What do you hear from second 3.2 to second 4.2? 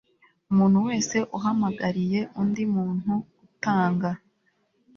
gutanga